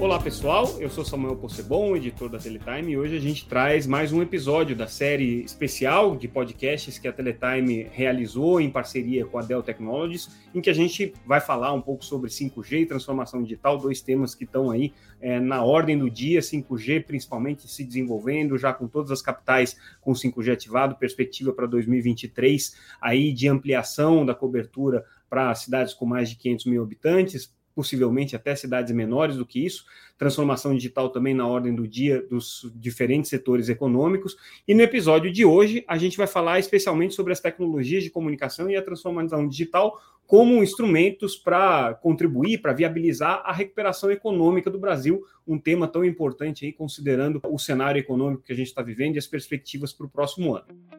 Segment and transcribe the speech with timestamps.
[0.00, 4.12] Olá pessoal, eu sou Samuel Possebon, editor da Teletime, e hoje a gente traz mais
[4.12, 9.42] um episódio da série especial de podcasts que a Teletime realizou em parceria com a
[9.42, 13.76] Dell Technologies, em que a gente vai falar um pouco sobre 5G e transformação digital,
[13.76, 18.72] dois temas que estão aí é, na ordem do dia, 5G principalmente se desenvolvendo, já
[18.72, 25.04] com todas as capitais com 5G ativado, perspectiva para 2023 aí de ampliação da cobertura
[25.28, 29.84] para cidades com mais de 500 mil habitantes, possivelmente até cidades menores do que isso,
[30.18, 34.36] transformação digital também na ordem do dia dos diferentes setores econômicos.
[34.66, 38.68] E no episódio de hoje, a gente vai falar especialmente sobre as tecnologias de comunicação
[38.68, 39.96] e a transformação digital
[40.26, 46.66] como instrumentos para contribuir, para viabilizar a recuperação econômica do Brasil, um tema tão importante
[46.66, 50.10] aí, considerando o cenário econômico que a gente está vivendo e as perspectivas para o
[50.10, 50.97] próximo ano.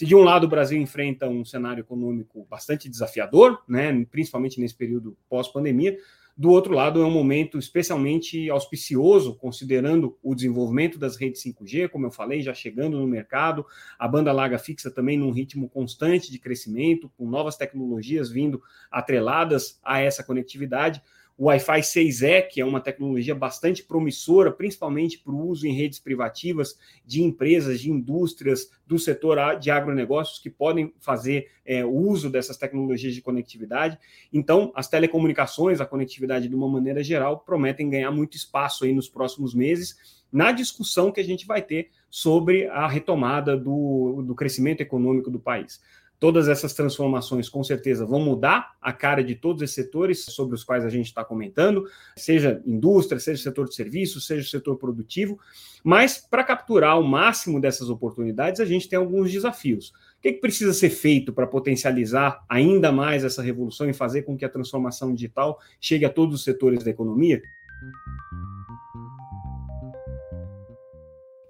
[0.00, 4.74] Se de um lado o Brasil enfrenta um cenário econômico bastante desafiador, né, principalmente nesse
[4.74, 5.98] período pós-pandemia,
[6.34, 12.06] do outro lado, é um momento especialmente auspicioso, considerando o desenvolvimento das redes 5G, como
[12.06, 13.66] eu falei, já chegando no mercado,
[13.98, 19.78] a banda larga fixa também num ritmo constante de crescimento, com novas tecnologias vindo atreladas
[19.84, 21.02] a essa conectividade
[21.40, 25.98] o Wi-Fi 6E, que é uma tecnologia bastante promissora, principalmente para o uso em redes
[25.98, 32.58] privativas de empresas, de indústrias do setor de agronegócios que podem fazer é, uso dessas
[32.58, 33.98] tecnologias de conectividade.
[34.30, 39.08] Então, as telecomunicações, a conectividade de uma maneira geral, prometem ganhar muito espaço aí nos
[39.08, 44.82] próximos meses na discussão que a gente vai ter sobre a retomada do, do crescimento
[44.82, 45.80] econômico do país.
[46.20, 50.62] Todas essas transformações, com certeza, vão mudar a cara de todos esses setores sobre os
[50.62, 55.40] quais a gente está comentando, seja indústria, seja setor de serviços, seja setor produtivo.
[55.82, 59.94] Mas, para capturar o máximo dessas oportunidades, a gente tem alguns desafios.
[60.18, 64.36] O que, que precisa ser feito para potencializar ainda mais essa revolução e fazer com
[64.36, 67.40] que a transformação digital chegue a todos os setores da economia?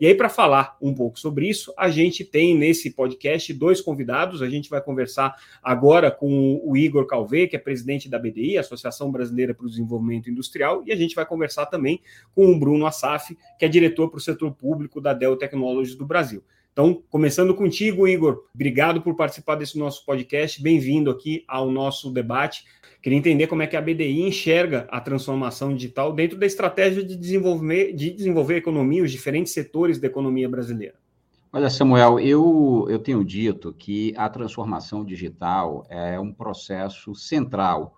[0.01, 4.41] E aí, para falar um pouco sobre isso, a gente tem nesse podcast dois convidados.
[4.41, 9.13] A gente vai conversar agora com o Igor Calvé, que é presidente da BDI, Associação
[9.13, 12.01] Brasileira para o Desenvolvimento Industrial, e a gente vai conversar também
[12.35, 16.07] com o Bruno Assaf, que é diretor para o setor público da Dell Technologies do
[16.07, 16.43] Brasil.
[16.73, 20.63] Então, começando contigo, Igor, obrigado por participar desse nosso podcast.
[20.63, 22.65] Bem-vindo aqui ao nosso debate.
[23.03, 27.17] Queria entender como é que a BDI enxerga a transformação digital dentro da estratégia de
[27.17, 30.95] desenvolver, de desenvolver a economia, os diferentes setores da economia brasileira.
[31.53, 37.97] Olha, Samuel, eu, eu tenho dito que a transformação digital é um processo central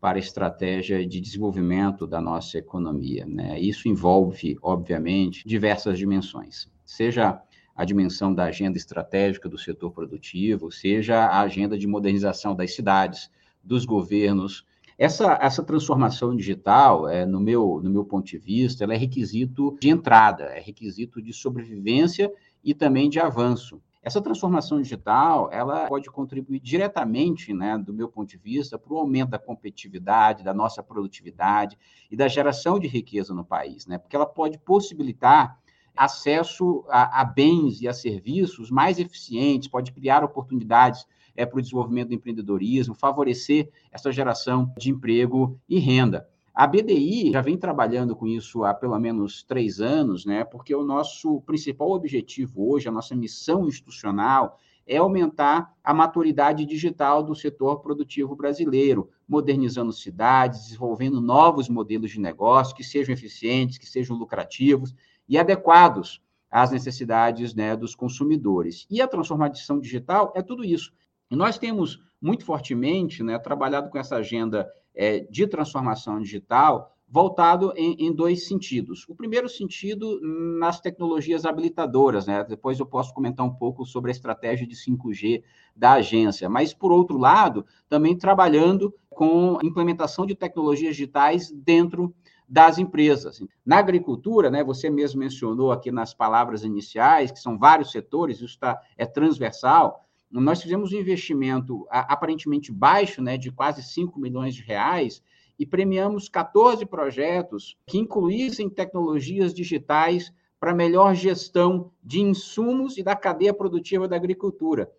[0.00, 3.26] para a estratégia de desenvolvimento da nossa economia.
[3.26, 3.60] Né?
[3.60, 7.38] Isso envolve, obviamente, diversas dimensões, seja
[7.74, 13.30] a dimensão da agenda estratégica do setor produtivo, seja a agenda de modernização das cidades,
[13.62, 14.64] dos governos.
[14.96, 19.76] Essa, essa transformação digital, é, no, meu, no meu ponto de vista, ela é requisito
[19.80, 22.32] de entrada, é requisito de sobrevivência
[22.62, 23.82] e também de avanço.
[24.04, 28.98] Essa transformação digital, ela pode contribuir diretamente, né, do meu ponto de vista, para o
[28.98, 31.78] aumento da competitividade, da nossa produtividade
[32.10, 35.58] e da geração de riqueza no país, né, porque ela pode possibilitar
[35.96, 41.06] acesso a, a bens e a serviços mais eficientes, pode criar oportunidades
[41.36, 46.28] é, para o desenvolvimento do empreendedorismo, favorecer essa geração de emprego e renda.
[46.54, 50.44] A BDI já vem trabalhando com isso há pelo menos três anos, né?
[50.44, 57.22] Porque o nosso principal objetivo hoje, a nossa missão institucional, é aumentar a maturidade digital
[57.22, 63.86] do setor produtivo brasileiro, modernizando cidades, desenvolvendo novos modelos de negócio que sejam eficientes, que
[63.86, 64.94] sejam lucrativos
[65.28, 66.20] e adequados
[66.50, 68.86] às necessidades né, dos consumidores.
[68.90, 70.92] E a transformação digital é tudo isso.
[71.30, 77.72] E nós temos muito fortemente né, trabalhado com essa agenda é, de transformação digital voltado
[77.76, 79.04] em, em, dois sentidos.
[79.08, 80.18] O primeiro sentido
[80.58, 82.42] nas tecnologias habilitadoras, né?
[82.42, 85.42] Depois eu posso comentar um pouco sobre a estratégia de 5G
[85.76, 92.12] da agência, mas por outro lado, também trabalhando com implementação de tecnologias digitais dentro
[92.48, 93.42] das empresas.
[93.64, 98.58] Na agricultura, né, você mesmo mencionou aqui nas palavras iniciais, que são vários setores, isso
[98.58, 104.62] tá, é transversal, nós fizemos um investimento aparentemente baixo, né, de quase 5 milhões de
[104.62, 105.22] reais,
[105.58, 113.14] e premiamos 14 projetos que incluíssem tecnologias digitais para melhor gestão de insumos e da
[113.14, 114.90] cadeia produtiva da agricultura.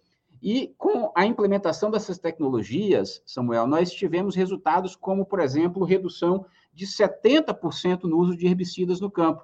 [0.46, 6.86] E com a implementação dessas tecnologias, Samuel, nós tivemos resultados como, por exemplo, redução de
[6.86, 9.44] 70% no uso de herbicidas no campo,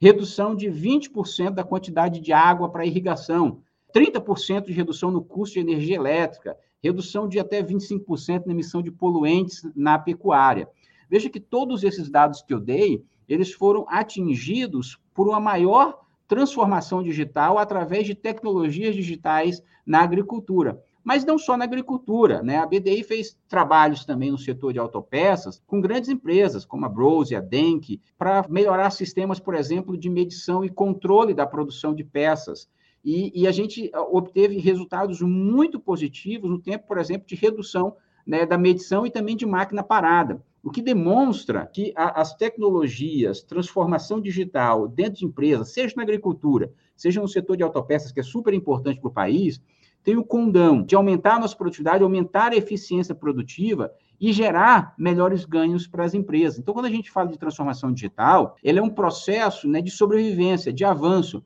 [0.00, 3.60] redução de 20% da quantidade de água para irrigação,
[3.92, 8.92] 30% de redução no custo de energia elétrica, redução de até 25% na emissão de
[8.92, 10.68] poluentes na pecuária.
[11.10, 17.02] Veja que todos esses dados que eu dei, eles foram atingidos por uma maior transformação
[17.02, 20.82] digital através de tecnologias digitais na agricultura.
[21.04, 22.58] Mas não só na agricultura, né?
[22.58, 27.36] A BDI fez trabalhos também no setor de autopeças com grandes empresas, como a Brose,
[27.36, 32.68] a Denk, para melhorar sistemas, por exemplo, de medição e controle da produção de peças.
[33.04, 37.94] E, e, a gente obteve resultados muito positivos no tempo, por exemplo, de redução
[38.26, 40.42] né, da medição e também de máquina parada.
[40.66, 46.72] O que demonstra que a, as tecnologias, transformação digital dentro de empresas, seja na agricultura,
[46.96, 49.62] seja no setor de autopeças, que é super importante para o país,
[50.02, 55.44] tem o condão de aumentar a nossa produtividade, aumentar a eficiência produtiva e gerar melhores
[55.44, 56.58] ganhos para as empresas.
[56.58, 60.72] Então, quando a gente fala de transformação digital, ele é um processo né, de sobrevivência,
[60.72, 61.44] de avanço.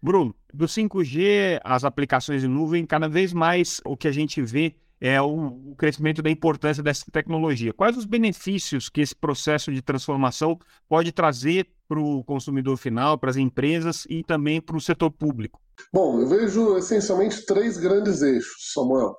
[0.00, 4.76] Bruno, do 5G, as aplicações em nuvem, cada vez mais o que a gente vê
[5.00, 7.72] é o, o crescimento da importância dessa tecnologia.
[7.72, 10.58] Quais os benefícios que esse processo de transformação
[10.88, 15.60] pode trazer para o consumidor final, para as empresas e também para o setor público?
[15.92, 19.14] Bom, eu vejo essencialmente três grandes eixos, Samuel.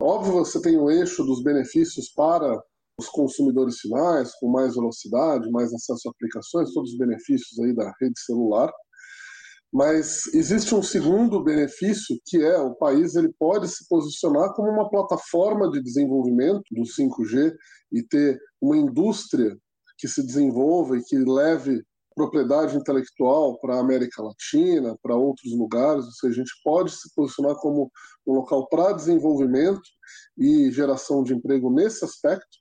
[0.00, 2.58] Óbvio, você tem o eixo dos benefícios para
[2.98, 7.92] os consumidores finais, com mais velocidade, mais acesso a aplicações, todos os benefícios aí da
[8.00, 8.72] rede celular.
[9.72, 14.88] Mas existe um segundo benefício que é o país ele pode se posicionar como uma
[14.88, 17.52] plataforma de desenvolvimento do 5G
[17.92, 19.56] e ter uma indústria
[19.98, 21.82] que se desenvolva e que leve
[22.14, 27.14] propriedade intelectual para a América Latina, para outros lugares, ou seja, a gente pode se
[27.14, 27.90] posicionar como
[28.26, 29.82] um local para desenvolvimento
[30.38, 32.56] e geração de emprego nesse aspecto.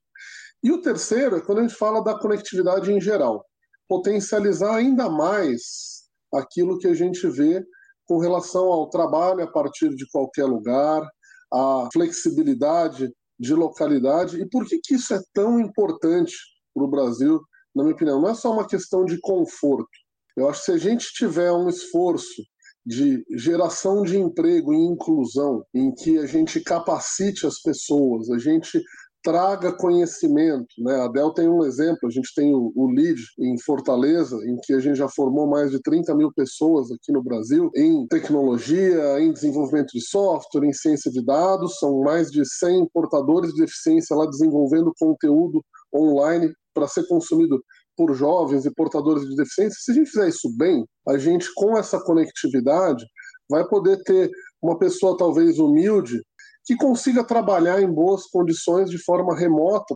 [0.62, 3.46] E o terceiro é quando a gente fala da conectividade em geral,
[3.88, 5.95] potencializar ainda mais
[6.38, 7.64] aquilo que a gente vê
[8.06, 11.08] com relação ao trabalho a partir de qualquer lugar,
[11.52, 16.34] a flexibilidade de localidade e por que, que isso é tão importante
[16.74, 17.40] para o Brasil,
[17.76, 18.22] na minha opinião.
[18.22, 19.90] Não é só uma questão de conforto.
[20.38, 22.44] Eu acho que se a gente tiver um esforço
[22.86, 28.82] de geração de emprego e inclusão, em que a gente capacite as pessoas, a gente
[29.26, 30.68] traga conhecimento.
[30.78, 31.02] Né?
[31.02, 34.72] A Dell tem um exemplo, a gente tem o, o LEAD em Fortaleza, em que
[34.72, 39.34] a gente já formou mais de 30 mil pessoas aqui no Brasil em tecnologia, em
[39.34, 44.28] desenvolvimento de software, em ciência de dados, são mais de 100 portadores de eficiência lá
[44.28, 45.60] desenvolvendo conteúdo
[45.94, 47.60] online para ser consumido
[47.98, 49.80] por jovens e portadores de deficiência.
[49.82, 53.04] Se a gente fizer isso bem, a gente, com essa conectividade,
[53.50, 54.30] vai poder ter
[54.62, 56.22] uma pessoa talvez humilde
[56.66, 59.94] que consiga trabalhar em boas condições de forma remota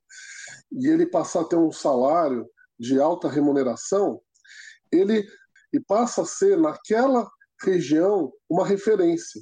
[0.72, 2.48] e ele passar a ter um salário
[2.80, 4.22] de alta remuneração,
[4.92, 5.26] ele
[5.74, 7.30] e passa a ser naquela
[7.64, 9.42] região uma referência.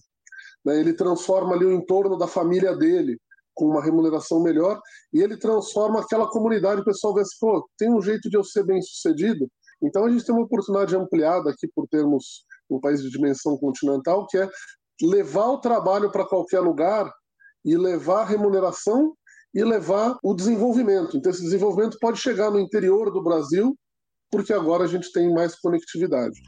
[0.65, 0.79] Né?
[0.79, 3.17] Ele transforma ali o entorno da família dele
[3.53, 4.79] com uma remuneração melhor
[5.13, 6.81] e ele transforma aquela comunidade.
[6.81, 9.49] O pessoal vê assim, pô, tem um jeito de eu ser bem sucedido.
[9.81, 14.27] Então a gente tem uma oportunidade ampliada aqui por termos um país de dimensão continental,
[14.27, 14.49] que é
[15.05, 17.11] levar o trabalho para qualquer lugar
[17.63, 19.13] e levar a remuneração
[19.53, 21.17] e levar o desenvolvimento.
[21.17, 23.77] Então, esse desenvolvimento pode chegar no interior do Brasil,
[24.31, 26.41] porque agora a gente tem mais conectividade.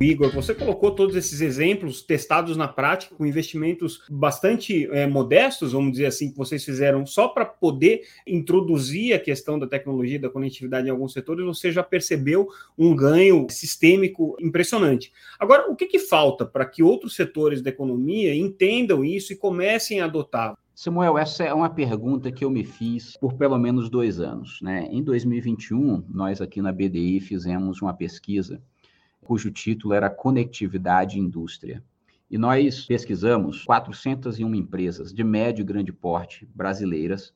[0.00, 5.92] Igor, você colocou todos esses exemplos testados na prática, com investimentos bastante é, modestos, vamos
[5.92, 10.86] dizer assim, que vocês fizeram só para poder introduzir a questão da tecnologia da conectividade
[10.86, 15.12] em alguns setores, você já percebeu um ganho sistêmico impressionante.
[15.38, 20.00] Agora, o que, que falta para que outros setores da economia entendam isso e comecem
[20.00, 20.56] a adotar?
[20.76, 24.60] Samuel, essa é uma pergunta que eu me fiz por pelo menos dois anos.
[24.62, 24.86] Né?
[24.92, 28.62] Em 2021, nós aqui na BDI fizemos uma pesquisa
[29.24, 31.82] cujo título era Conectividade e Indústria.
[32.30, 37.32] E nós pesquisamos 401 empresas de médio e grande porte brasileiras.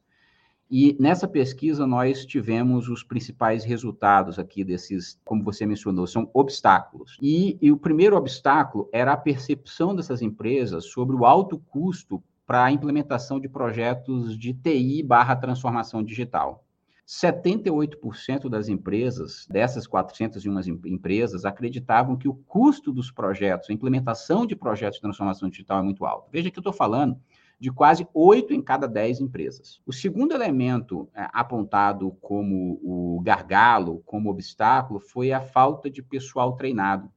[0.71, 7.17] E nessa pesquisa nós tivemos os principais resultados aqui desses, como você mencionou, são obstáculos.
[7.21, 12.65] E, e o primeiro obstáculo era a percepção dessas empresas sobre o alto custo para
[12.65, 16.65] a implementação de projetos de TI barra transformação digital.
[17.13, 24.57] 78% das empresas, dessas 401 empresas, acreditavam que o custo dos projetos, a implementação de
[24.57, 26.31] projetos de transformação digital é muito alto.
[26.33, 27.21] Veja que eu estou falando
[27.61, 29.79] de quase 8 em cada 10 empresas.
[29.85, 36.57] O segundo elemento é, apontado como o gargalo, como obstáculo, foi a falta de pessoal
[36.57, 37.13] treinado.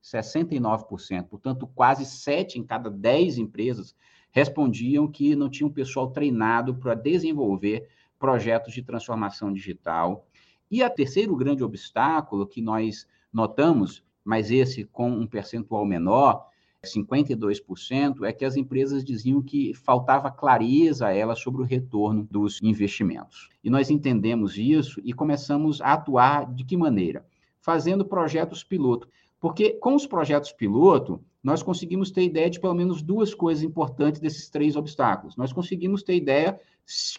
[0.00, 1.24] 69%.
[1.24, 3.96] Portanto, quase 7 em cada 10 empresas
[4.30, 7.88] respondiam que não tinham pessoal treinado para desenvolver
[8.20, 10.26] projetos de transformação digital.
[10.70, 16.46] E a terceiro grande obstáculo que nós notamos, mas esse com um percentual menor,
[16.84, 22.62] 52%, é que as empresas diziam que faltava clareza a elas sobre o retorno dos
[22.62, 23.48] investimentos.
[23.64, 27.26] E nós entendemos isso e começamos a atuar de que maneira?
[27.60, 29.08] Fazendo projetos piloto.
[29.38, 34.20] Porque com os projetos piloto, nós conseguimos ter ideia de pelo menos duas coisas importantes
[34.20, 35.36] desses três obstáculos.
[35.36, 36.60] Nós conseguimos ter ideia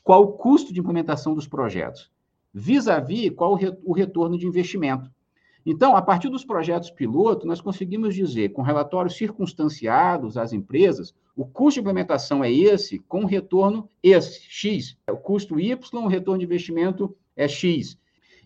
[0.04, 2.12] qual o custo de implementação dos projetos,
[2.54, 5.10] vis-à-vis -vis qual o retorno de investimento.
[5.66, 11.46] Então, a partir dos projetos piloto, nós conseguimos dizer, com relatórios circunstanciados às empresas, o
[11.46, 14.98] custo de implementação é esse, com retorno esse, X.
[15.10, 17.98] O custo Y, o retorno de investimento é X.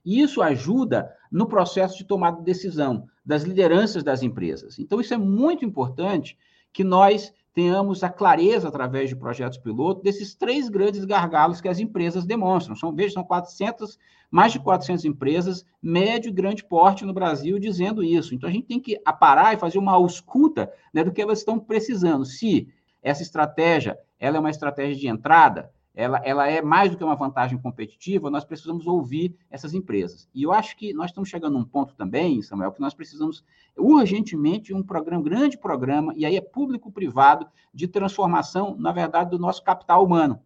[0.06, 4.78] E isso ajuda no processo de tomada de decisão das lideranças das empresas.
[4.78, 6.38] Então, isso é muito importante
[6.72, 11.80] que nós tenhamos a clareza, através de projetos piloto, desses três grandes gargalos que as
[11.80, 12.76] empresas demonstram.
[12.76, 13.98] São, veja, são 400,
[14.30, 18.36] mais de 400 empresas, médio e grande porte no Brasil, dizendo isso.
[18.36, 21.58] Então, a gente tem que parar e fazer uma ausculta né, do que elas estão
[21.58, 22.26] precisando.
[22.26, 22.68] Se
[23.02, 27.16] essa estratégia ela é uma estratégia de entrada, ela, ela é mais do que uma
[27.16, 30.28] vantagem competitiva, nós precisamos ouvir essas empresas.
[30.36, 33.44] E eu acho que nós estamos chegando a um ponto também, Samuel, que nós precisamos
[33.78, 39.40] urgentemente um programa, um grande programa, e aí é público-privado, de transformação, na verdade, do
[39.40, 40.40] nosso capital humano.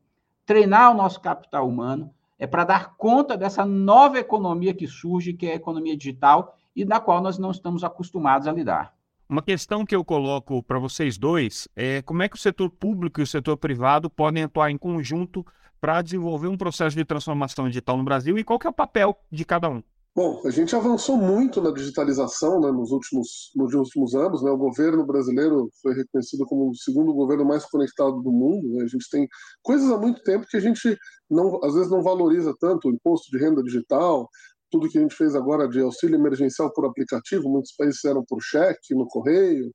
[0.46, 5.48] Treinar o nosso capital humano é para dar conta dessa nova economia que surge, que
[5.48, 8.94] é a economia digital, e da qual nós não estamos acostumados a lidar.
[9.30, 13.20] Uma questão que eu coloco para vocês dois é como é que o setor público
[13.20, 15.46] e o setor privado podem atuar em conjunto
[15.80, 19.16] para desenvolver um processo de transformação digital no Brasil e qual que é o papel
[19.32, 19.84] de cada um?
[20.16, 24.42] Bom, a gente avançou muito na digitalização né, nos, últimos, nos últimos anos.
[24.42, 24.50] Né?
[24.50, 28.68] O governo brasileiro foi reconhecido como o segundo governo mais conectado do mundo.
[28.74, 28.84] Né?
[28.84, 29.28] A gente tem
[29.62, 30.98] coisas há muito tempo que a gente
[31.30, 34.28] não, às vezes não valoriza tanto, o imposto de renda digital,
[34.72, 38.42] tudo que a gente fez agora de auxílio emergencial por aplicativo, muitos países eram por
[38.42, 39.72] cheque, no correio,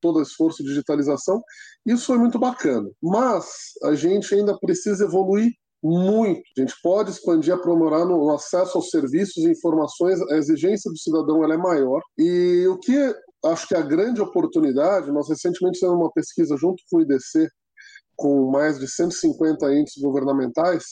[0.00, 1.40] todo esforço de digitalização.
[1.86, 2.88] Isso foi muito bacana.
[3.02, 3.46] Mas
[3.84, 5.50] a gente ainda precisa evoluir
[5.82, 6.42] muito.
[6.56, 10.20] A gente pode expandir, aprimorar no acesso aos serviços e informações.
[10.30, 12.00] A exigência do cidadão é maior.
[12.16, 13.14] E o que
[13.44, 17.48] acho que é a grande oportunidade, nós recentemente fizemos uma pesquisa junto com o IDC,
[18.16, 20.84] com mais de 150 entes governamentais,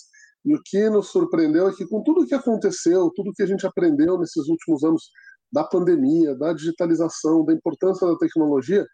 [0.46, 3.46] e o que nos surpreendeu é que, com tudo o que aconteceu, tudo que a
[3.46, 5.10] gente aprendeu nesses últimos anos
[5.52, 8.86] da pandemia, da digitalização, da importância da tecnologia,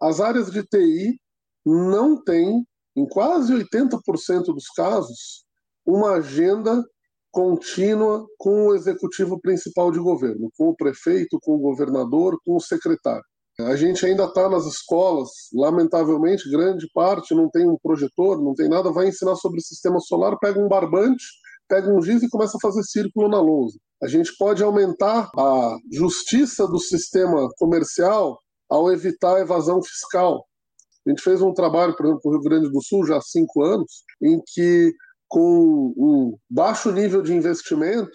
[0.00, 1.20] as áreas de TI
[1.64, 5.44] não têm, em quase 80% dos casos,
[5.84, 6.82] uma agenda
[7.30, 12.60] contínua com o executivo principal de governo, com o prefeito, com o governador, com o
[12.60, 13.24] secretário.
[13.60, 18.68] A gente ainda está nas escolas, lamentavelmente, grande parte não tem um projetor, não tem
[18.68, 21.24] nada, vai ensinar sobre sistema solar, pega um barbante,
[21.68, 23.78] pega um giz e começa a fazer círculo na lousa.
[24.02, 30.44] A gente pode aumentar a justiça do sistema comercial ao evitar a evasão fiscal.
[31.06, 33.62] A gente fez um trabalho, por exemplo, no Rio Grande do Sul, já há cinco
[33.62, 34.92] anos, em que,
[35.28, 38.10] com um baixo nível de investimento,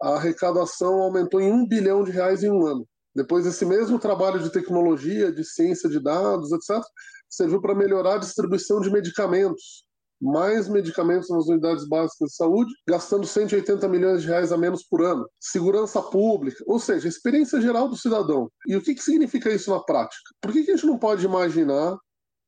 [0.00, 2.86] a arrecadação aumentou em um bilhão de reais em um ano.
[3.16, 6.84] Depois, esse mesmo trabalho de tecnologia, de ciência de dados, etc.,
[7.30, 9.86] serviu para melhorar a distribuição de medicamentos.
[10.20, 15.02] Mais medicamentos nas unidades básicas de saúde, gastando 180 milhões de reais a menos por
[15.02, 15.26] ano.
[15.40, 18.50] Segurança pública, ou seja, experiência geral do cidadão.
[18.66, 20.20] E o que, que significa isso na prática?
[20.42, 21.96] Por que, que a gente não pode imaginar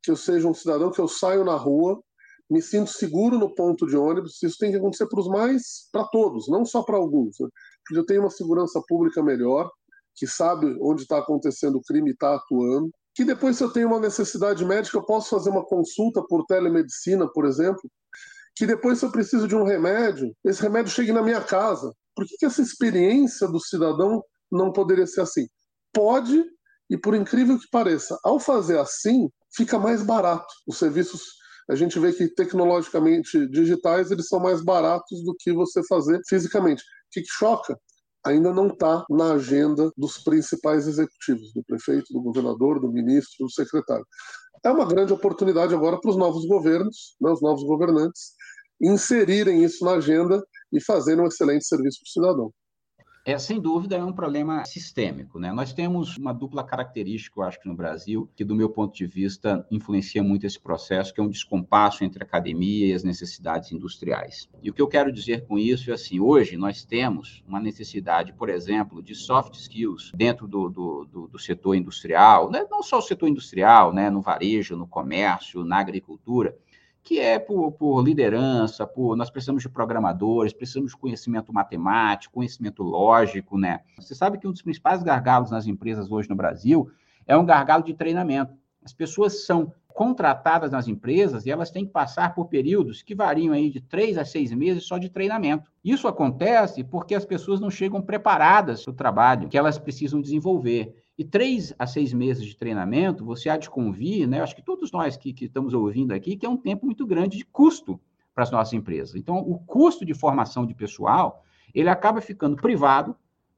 [0.03, 1.99] que eu seja um cidadão, que eu saio na rua,
[2.51, 4.43] me sinto seguro no ponto de ônibus?
[4.43, 7.37] Isso tem que acontecer para os mais, para todos, não só para alguns.
[7.41, 7.49] Né?
[7.91, 9.71] eu tenho uma segurança pública melhor,
[10.19, 12.91] que sabe onde está acontecendo o crime e está atuando.
[13.15, 17.29] Que depois, se eu tenho uma necessidade médica, eu posso fazer uma consulta por telemedicina,
[17.33, 17.81] por exemplo.
[18.57, 21.93] Que depois, se eu preciso de um remédio, esse remédio chegue na minha casa.
[22.15, 25.47] Por que, que essa experiência do cidadão não poderia ser assim?
[25.93, 26.45] Pode,
[26.91, 30.53] e por incrível que pareça, ao fazer assim, fica mais barato.
[30.67, 31.23] Os serviços,
[31.71, 36.83] a gente vê que tecnologicamente digitais, eles são mais baratos do que você fazer fisicamente.
[36.83, 37.79] O que, que choca?
[38.25, 43.51] Ainda não está na agenda dos principais executivos, do prefeito, do governador, do ministro, do
[43.51, 44.07] secretário.
[44.65, 48.33] É uma grande oportunidade agora para os novos governos, né, os novos governantes,
[48.81, 52.53] inserirem isso na agenda e fazerem um excelente serviço para o cidadão.
[53.25, 55.39] É, sem dúvida, é um problema sistêmico.
[55.39, 55.53] Né?
[55.53, 59.67] Nós temos uma dupla característica, eu acho no Brasil, que, do meu ponto de vista,
[59.71, 64.49] influencia muito esse processo, que é um descompasso entre a academia e as necessidades industriais.
[64.63, 68.33] E o que eu quero dizer com isso é assim: hoje nós temos uma necessidade,
[68.33, 72.65] por exemplo, de soft skills dentro do, do, do, do setor industrial, né?
[72.71, 74.09] não só o setor industrial, né?
[74.09, 76.57] no varejo, no comércio, na agricultura
[77.09, 82.83] que é por, por, liderança, por nós precisamos de programadores, precisamos de conhecimento matemático, conhecimento
[82.83, 83.81] lógico, né?
[83.97, 86.91] Você sabe que um dos principais gargalos nas empresas hoje no Brasil
[87.27, 88.53] é um gargalo de treinamento.
[88.85, 93.55] As pessoas são contratadas nas empresas e elas têm que passar por períodos que variam
[93.55, 95.71] aí de três a seis meses só de treinamento.
[95.83, 100.95] Isso acontece porque as pessoas não chegam preparadas para o trabalho que elas precisam desenvolver.
[101.19, 104.41] E três a seis meses de treinamento, você há de convir, né?
[104.41, 107.37] Acho que todos nós que, que estamos ouvindo aqui, que é um tempo muito grande
[107.37, 108.01] de custo
[108.33, 109.17] para as nossas empresas.
[109.17, 111.43] Então, o custo de formação de pessoal,
[111.75, 113.17] ele acaba ficando privado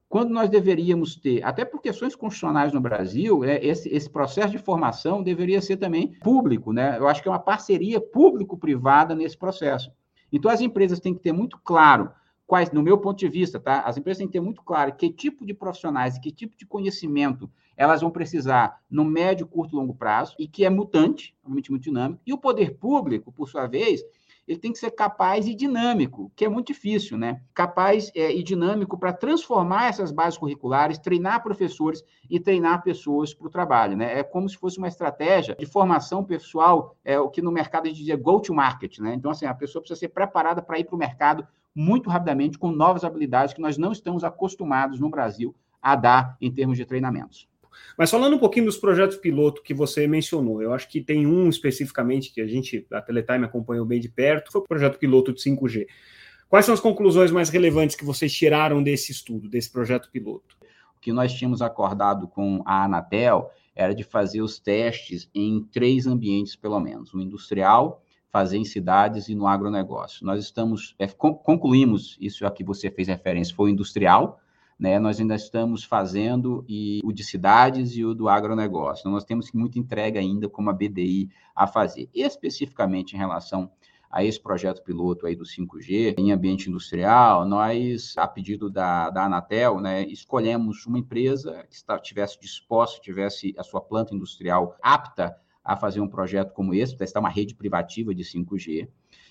[0.08, 4.58] quando nós deveríamos ter, até por questões constitucionais no Brasil, é, esse, esse, processo de
[4.58, 6.98] formação deveria ser também público, né?
[6.98, 9.92] Eu acho que é uma parceria público-privada nesse processo.
[10.32, 12.10] Então, as empresas têm que ter muito claro
[12.50, 13.82] quais, no meu ponto de vista, tá?
[13.82, 16.66] As empresas têm que ter muito claro que tipo de profissionais e que tipo de
[16.66, 21.70] conhecimento elas vão precisar no médio, curto e longo prazo, e que é mutante, realmente
[21.70, 22.20] muito dinâmico.
[22.26, 24.02] E o poder público, por sua vez,
[24.48, 27.40] ele tem que ser capaz e dinâmico, que é muito difícil, né?
[27.54, 33.46] Capaz é, e dinâmico para transformar essas bases curriculares, treinar professores e treinar pessoas para
[33.46, 34.18] o trabalho, né?
[34.18, 37.88] É como se fosse uma estratégia de formação pessoal, é o que no mercado a
[37.88, 39.14] gente dizia go to market, né?
[39.14, 42.70] Então, assim, a pessoa precisa ser preparada para ir para o mercado muito rapidamente com
[42.70, 47.48] novas habilidades que nós não estamos acostumados no Brasil a dar em termos de treinamentos.
[47.96, 51.48] Mas falando um pouquinho dos projetos piloto que você mencionou, eu acho que tem um
[51.48, 55.40] especificamente que a gente, a Teletime, acompanhou bem de perto, foi o projeto piloto de
[55.40, 55.86] 5G.
[56.48, 60.56] Quais são as conclusões mais relevantes que vocês tiraram desse estudo, desse projeto piloto?
[60.96, 66.06] O que nós tínhamos acordado com a Anatel era de fazer os testes em três
[66.06, 70.24] ambientes, pelo menos: o industrial, fazer em cidades e no agronegócio.
[70.24, 74.40] Nós estamos, é, concluímos, isso a que você fez referência, foi industrial,
[74.78, 79.02] né, nós ainda estamos fazendo e o de cidades e o do agronegócio.
[79.02, 82.08] Então, nós temos muita entrega ainda como a BDI a fazer.
[82.14, 83.70] Especificamente em relação
[84.10, 89.26] a esse projeto piloto aí do 5G em ambiente industrial, nós, a pedido da, da
[89.26, 95.36] Anatel, né, escolhemos uma empresa que está, tivesse disposto, tivesse a sua planta industrial apta
[95.64, 98.88] a fazer um projeto como esse, testar uma rede privativa de 5G.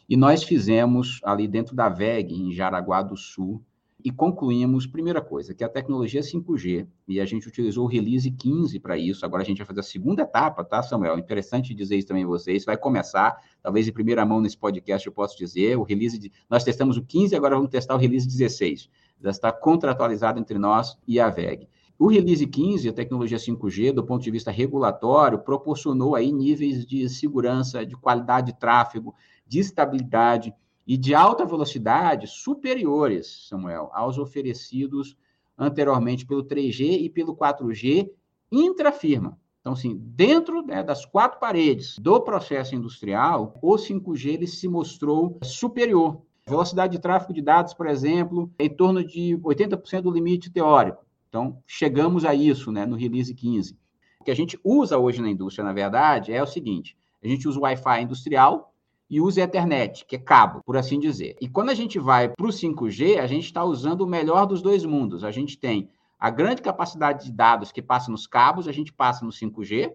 [0.07, 3.63] E nós fizemos ali dentro da VEG, em Jaraguá do Sul,
[4.03, 8.79] e concluímos, primeira coisa, que a tecnologia 5G, e a gente utilizou o release 15
[8.79, 11.19] para isso, agora a gente vai fazer a segunda etapa, tá, Samuel?
[11.19, 15.11] Interessante dizer isso também a vocês, vai começar, talvez em primeira mão nesse podcast eu
[15.11, 18.89] posso dizer, o release, de, nós testamos o 15, agora vamos testar o release 16,
[19.21, 21.67] já está contratualizado entre nós e a VEG.
[21.99, 27.09] O release 15, a tecnologia 5G, do ponto de vista regulatório, proporcionou aí níveis de
[27.09, 29.13] segurança, de qualidade de tráfego,
[29.45, 30.53] de estabilidade,
[30.87, 35.15] e de alta velocidade superiores, Samuel, aos oferecidos
[35.55, 38.09] anteriormente pelo 3G e pelo 4G
[38.49, 39.37] intrafirma.
[39.59, 45.37] Então, assim, dentro né, das quatro paredes do processo industrial, o 5G ele se mostrou
[45.43, 46.21] superior.
[46.47, 51.05] Velocidade de tráfego de dados, por exemplo, em torno de 80% do limite teórico.
[51.29, 53.77] Então, chegamos a isso né, no release 15.
[54.19, 57.47] O que a gente usa hoje na indústria, na verdade, é o seguinte: a gente
[57.47, 58.69] usa o Wi-Fi industrial,
[59.09, 61.35] e usa Ethernet, que é cabo, por assim dizer.
[61.41, 64.61] E quando a gente vai para o 5G, a gente está usando o melhor dos
[64.61, 65.23] dois mundos.
[65.23, 65.89] A gente tem
[66.19, 69.93] a grande capacidade de dados que passa nos cabos, a gente passa no 5G,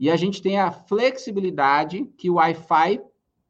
[0.00, 3.00] e a gente tem a flexibilidade que o Wi-Fi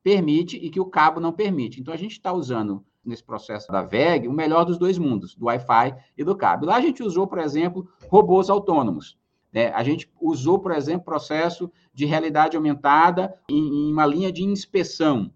[0.03, 1.81] permite e que o cabo não permite.
[1.81, 5.47] Então, a gente está usando nesse processo da VEG o melhor dos dois mundos, do
[5.47, 6.67] Wi-Fi e do cabo.
[6.67, 9.19] Lá a gente usou, por exemplo, robôs autônomos.
[9.53, 9.69] Né?
[9.73, 15.33] A gente usou, por exemplo, processo de realidade aumentada em, em uma linha de inspeção.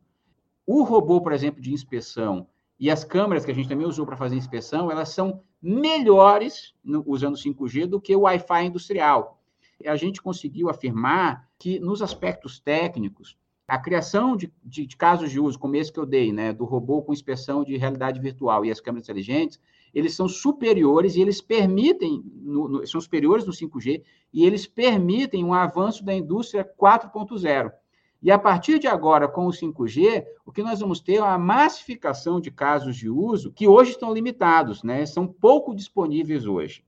[0.66, 2.46] O robô, por exemplo, de inspeção
[2.78, 7.02] e as câmeras que a gente também usou para fazer inspeção, elas são melhores no,
[7.06, 9.40] usando 5G do que o Wi-Fi industrial.
[9.84, 15.40] A gente conseguiu afirmar que, nos aspectos técnicos, a criação de, de, de, casos de
[15.40, 18.70] uso, como esse que eu dei, né, do robô com inspeção de realidade virtual e
[18.70, 19.58] as câmeras inteligentes,
[19.94, 25.44] eles são superiores e eles permitem, no, no, são superiores no 5G, e eles permitem
[25.44, 27.72] um avanço da indústria 4.0.
[28.20, 31.38] E a partir de agora, com o 5G, o que nós vamos ter é uma
[31.38, 35.04] massificação de casos de uso que hoje estão limitados, né?
[35.04, 36.82] São pouco disponíveis hoje.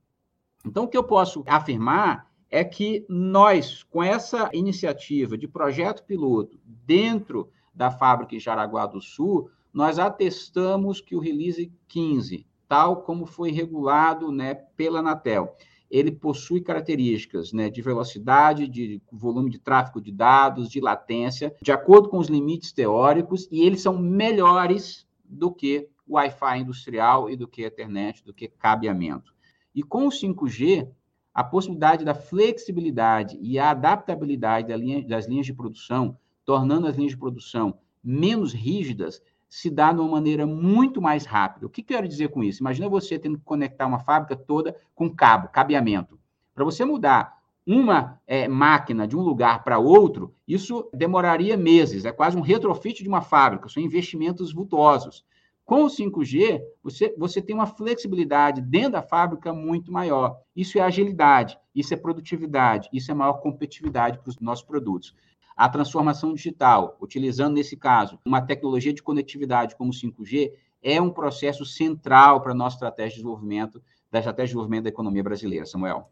[0.64, 6.59] Então, o que eu posso afirmar é que nós, com essa iniciativa de projeto piloto
[6.64, 13.26] dentro da fábrica em Jaraguá do Sul, nós atestamos que o release 15 tal como
[13.26, 15.56] foi regulado né, pela Anatel.
[15.88, 21.70] Ele possui características né, de velocidade, de volume de tráfego de dados, de latência, de
[21.70, 27.37] acordo com os limites teóricos, e eles são melhores do que o Wi-Fi industrial e
[27.37, 29.32] do que a Ethernet, do que cabeamento.
[29.74, 30.88] E com o 5G,
[31.37, 34.68] a possibilidade da flexibilidade e a adaptabilidade
[35.07, 40.12] das linhas de produção, tornando as linhas de produção menos rígidas, se dá de uma
[40.12, 41.66] maneira muito mais rápida.
[41.66, 42.62] O que quero dizer com isso?
[42.62, 46.18] Imagina você tendo que conectar uma fábrica toda com cabo, cabeamento.
[46.55, 52.12] Para você mudar uma é, máquina de um lugar para outro, isso demoraria meses, é
[52.12, 55.22] quase um retrofit de uma fábrica, são investimentos vultuosos.
[55.66, 60.38] Com o 5G, você, você tem uma flexibilidade dentro da fábrica muito maior.
[60.55, 65.12] Isso é agilidade, isso é produtividade, isso é maior competitividade para os nossos produtos.
[65.57, 71.11] A transformação digital, utilizando nesse caso uma tecnologia de conectividade como o 5G, é um
[71.11, 75.66] processo central para a nossa estratégia de desenvolvimento, da estratégia de desenvolvimento da economia brasileira,
[75.66, 76.09] Samuel.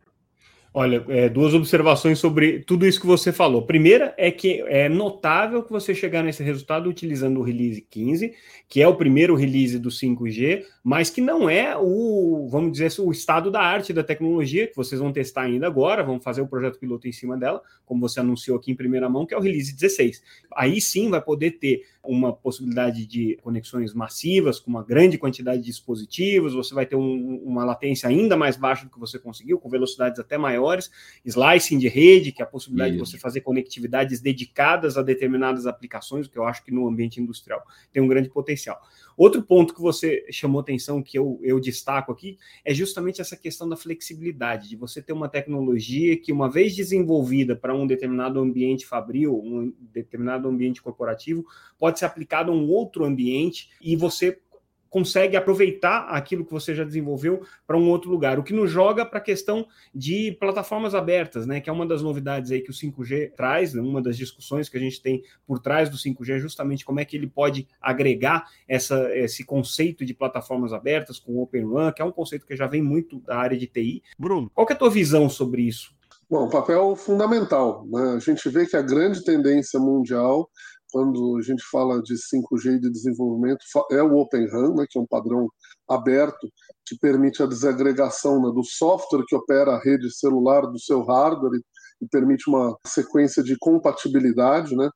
[0.77, 3.63] Olha, é, duas observações sobre tudo isso que você falou.
[3.63, 8.35] Primeira é que é notável que você chegar nesse resultado utilizando o release 15,
[8.69, 13.13] que é o primeiro release do 5G, mas que não é o, vamos dizer, o
[13.13, 16.81] estado da arte da tecnologia, que vocês vão testar ainda agora, vão fazer o projeto
[16.81, 19.73] piloto em cima dela, como você anunciou aqui em primeira mão, que é o release
[19.73, 20.25] 16.
[20.57, 25.67] Aí sim vai poder ter uma possibilidade de conexões massivas, com uma grande quantidade de
[25.67, 29.69] dispositivos, você vai ter um, uma latência ainda mais baixa do que você conseguiu, com
[29.69, 30.64] velocidades até maiores,
[31.25, 33.05] slicing de rede, que é a possibilidade Isso.
[33.05, 37.21] de você fazer conectividades dedicadas a determinadas aplicações, o que eu acho que no ambiente
[37.21, 38.81] industrial tem um grande potencial.
[39.17, 43.69] Outro ponto que você chamou atenção, que eu, eu destaco aqui, é justamente essa questão
[43.69, 48.87] da flexibilidade, de você ter uma tecnologia que, uma vez desenvolvida para um determinado ambiente
[48.87, 51.45] fabril, um determinado ambiente corporativo,
[51.79, 54.39] pode ser aplicada a um outro ambiente e você
[54.95, 58.39] consegue aproveitar aquilo que você já desenvolveu para um outro lugar.
[58.39, 61.61] O que nos joga para a questão de plataformas abertas, né?
[61.61, 64.77] Que é uma das novidades aí que o 5G traz, né, uma das discussões que
[64.77, 68.49] a gente tem por trás do 5G é justamente como é que ele pode agregar
[68.69, 72.55] essa, esse conceito de plataformas abertas com o Open Run, que é um conceito que
[72.55, 74.01] já vem muito da área de TI.
[74.17, 75.93] Bruno, qual é a tua visão sobre isso?
[76.31, 77.85] Bom, papel fundamental.
[77.87, 78.15] Né?
[78.15, 80.49] A gente vê que a grande tendência mundial
[80.95, 85.03] quando a gente fala de 5G de desenvolvimento, é o Open RAN, né, que é
[85.03, 85.49] um padrão
[85.91, 86.49] aberto
[86.87, 91.59] que permite a desagregação né, do software que opera a rede celular do seu hardware
[91.59, 94.77] e, e permite uma sequência de compatibilidade.
[94.77, 94.89] Né?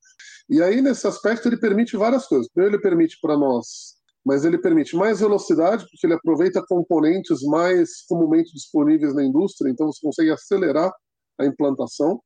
[0.48, 2.48] E aí, nesse aspecto, ele permite várias coisas.
[2.52, 8.04] Primeiro, ele permite para nós mas ele permite mais velocidade, porque ele aproveita componentes mais
[8.06, 10.92] comumente disponíveis na indústria, então você consegue acelerar
[11.40, 12.20] a implantação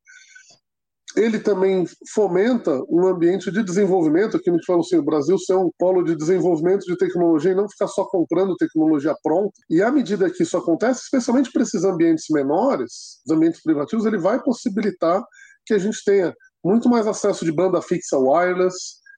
[1.17, 5.55] ele também fomenta um ambiente de desenvolvimento, aqui a gente fala assim, o Brasil ser
[5.55, 9.53] um polo de desenvolvimento de tecnologia e não ficar só comprando tecnologia pronta.
[9.69, 14.19] E à medida que isso acontece, especialmente para esses ambientes menores, os ambientes privativos, ele
[14.19, 15.23] vai possibilitar
[15.67, 18.77] que a gente tenha muito mais acesso de banda fixa wireless,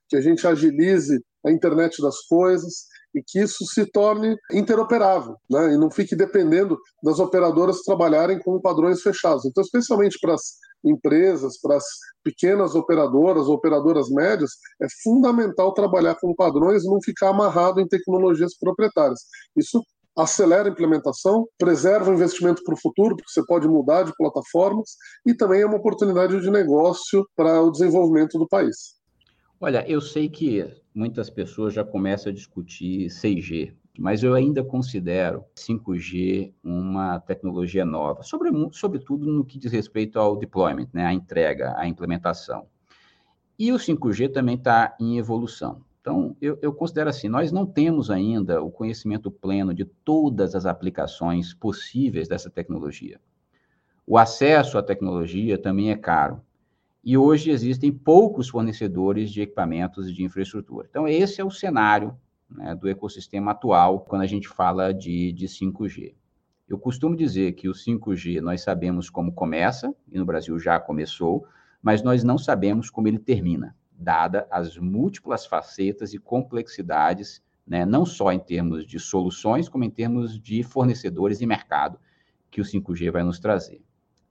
[0.08, 5.74] que a gente agilize a internet das coisas e que isso se torne interoperável, né?
[5.74, 9.44] E não fique dependendo das operadoras trabalharem com padrões fechados.
[9.44, 10.42] Então, especialmente para as
[10.84, 11.84] empresas, para as
[12.22, 14.50] pequenas operadoras, operadoras médias,
[14.82, 19.20] é fundamental trabalhar com padrões e não ficar amarrado em tecnologias proprietárias.
[19.56, 19.82] Isso
[20.16, 24.90] acelera a implementação, preserva o investimento para o futuro, porque você pode mudar de plataformas,
[25.26, 28.94] e também é uma oportunidade de negócio para o desenvolvimento do país.
[29.60, 35.44] Olha, eu sei que muitas pessoas já começam a discutir 6G, mas eu ainda considero
[35.56, 41.74] 5G uma tecnologia nova, sobre, sobretudo no que diz respeito ao deployment, né, a entrega,
[41.76, 42.66] a implementação.
[43.58, 45.82] E o 5G também está em evolução.
[46.00, 50.66] Então, eu, eu, considero assim: nós não temos ainda o conhecimento pleno de todas as
[50.66, 53.18] aplicações possíveis dessa tecnologia.
[54.06, 56.42] O acesso à tecnologia também é caro.
[57.04, 60.86] E hoje existem poucos fornecedores de equipamentos e de infraestrutura.
[60.88, 62.16] Então, esse é o cenário
[62.48, 66.14] né, do ecossistema atual quando a gente fala de, de 5G.
[66.66, 71.46] Eu costumo dizer que o 5G nós sabemos como começa, e no Brasil já começou,
[71.82, 78.06] mas nós não sabemos como ele termina, dada as múltiplas facetas e complexidades, né, não
[78.06, 81.98] só em termos de soluções, como em termos de fornecedores e mercado
[82.50, 83.82] que o 5G vai nos trazer.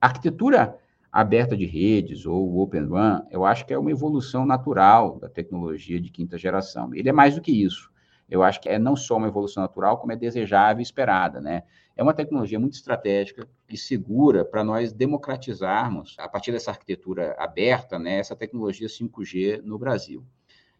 [0.02, 0.80] A arquitetura
[1.14, 6.02] aberta de redes ou Open RAN, eu acho que é uma evolução natural da tecnologia
[6.02, 6.94] de quinta geração.
[6.94, 7.94] Ele é mais do que isso
[8.34, 11.64] eu acho que é não só uma evolução natural, como é desejável e esperada, né?
[11.96, 18.00] É uma tecnologia muito estratégica e segura para nós democratizarmos, a partir dessa arquitetura aberta,
[18.00, 20.26] né, essa tecnologia 5G no Brasil.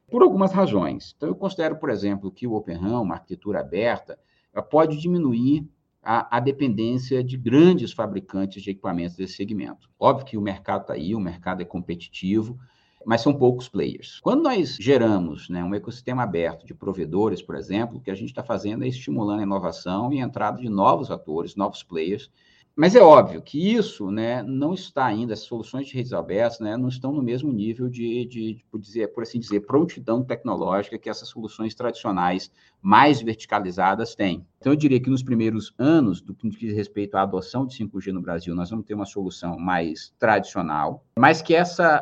[0.10, 1.14] Por algumas razões.
[1.16, 4.18] Então, eu considero, por exemplo, que o Open RAN, uma arquitetura aberta,
[4.72, 5.70] pode diminuir
[6.04, 9.90] a, a, dependência de grandes fabricantes de equipamentos desse segmento.
[10.00, 12.60] Óbvio que o mercado está aí, o mercado é competitivo,
[13.06, 14.20] mas são poucos players.
[14.22, 18.30] Quando nós geramos né, um ecossistema aberto de provedores, por exemplo, o que a gente
[18.30, 22.30] está fazendo é estimulando a inovação e a entrada de novos atores, novos players,
[22.76, 26.76] Mas é óbvio que isso né, não está ainda, as soluções de redes abertas né,
[26.76, 30.98] não estão no mesmo nível de, de, de por, dizer, por assim dizer, prontidão tecnológica
[30.98, 34.44] que essas soluções tradicionais mais verticalizadas têm.
[34.58, 38.12] Então, eu diria que nos primeiros anos, do que diz respeito à adoção de 5G
[38.12, 42.02] no Brasil, nós vamos ter uma solução mais tradicional, mas que essas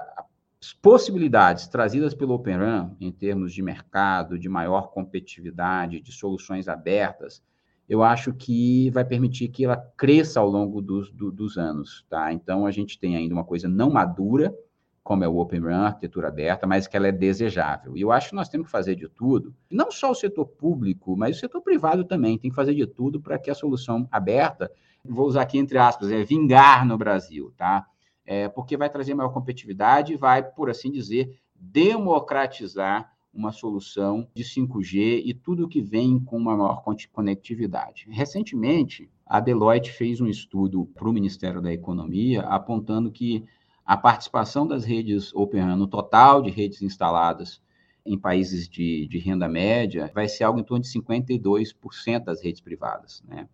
[0.82, 7.44] possibilidades trazidas pelo Open RAN, em termos de mercado, de maior competitividade, de soluções abertas,
[7.92, 12.32] eu acho que vai permitir que ela cresça ao longo dos, do, dos anos, tá?
[12.32, 14.56] Então, a gente tem ainda uma coisa não madura,
[15.04, 17.98] como é o Open Run, arquitetura aberta, mas que ela é desejável.
[17.98, 21.18] E eu acho que nós temos que fazer de tudo, não só o setor público,
[21.18, 24.72] mas o setor privado também, tem que fazer de tudo para que a solução aberta,
[25.04, 27.86] vou usar aqui entre aspas, é vingar no Brasil, tá?
[28.26, 35.22] É, porque vai trazer maior competitividade, vai, por assim dizer, democratizar uma solução de 5G
[35.26, 38.08] e tudo que vem com uma maior conectividade.
[38.10, 43.46] Recentemente, a Deloitte fez um estudo para o Ministério da Economia apontando que
[43.86, 47.62] a participação das redes Open no total de redes instaladas
[48.06, 52.62] em países de, de, renda média vai ser algo em torno de 52% das redes
[52.62, 53.24] privadas.
[53.28, 53.48] Né?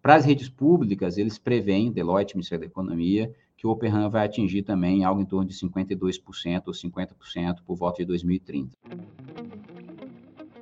[0.00, 4.62] Para as redes públicas, eles preveem, Deloitte, Ministério da Economia, que o Open vai atingir
[4.62, 8.72] também algo em torno de 52% ou 50% por volta de 2030.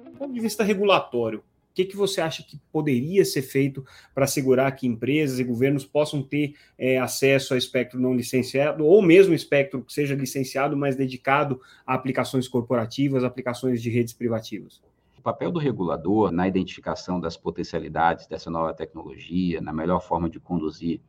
[0.04, 1.42] Do ponto de vista regulatório, o
[1.74, 3.82] que, que você acha que poderia ser feito
[4.14, 9.00] para assegurar que empresas e governos possam ter é, acesso a espectro não licenciado, ou
[9.00, 14.82] mesmo espectro que seja licenciado, mas dedicado a aplicações corporativas, aplicações de redes privativas?
[15.16, 20.38] O papel do regulador na identificação das potencialidades dessa nova tecnologia, na melhor forma de
[20.38, 21.00] conduzir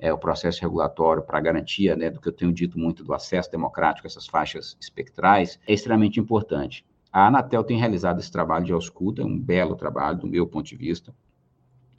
[0.00, 3.50] é, o processo regulatório para garantia né, do que eu tenho dito muito do acesso
[3.50, 6.84] democrático a essas faixas espectrais, é extremamente importante.
[7.12, 10.76] A Anatel tem realizado esse trabalho de ausculta, um belo trabalho, do meu ponto de
[10.76, 11.14] vista,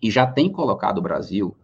[0.02, 1.56] e já tem colocado o Brasil